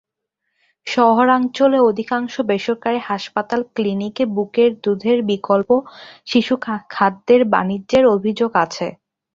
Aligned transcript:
শহরাঞ্চলে 0.87 1.79
অধিকাংশ 1.89 2.33
বেসরকারি 2.49 2.99
হাসপাতাল 3.03 3.61
ক্লিনিকে 3.75 4.23
বুকের 4.35 4.71
দুধের 4.83 5.17
বিকল্প 5.29 5.69
শিশুখাদ্যের 6.27 7.41
বাণিজ্যের 7.53 8.03
অভিযোগ 8.15 8.51
আছে। 8.63 8.87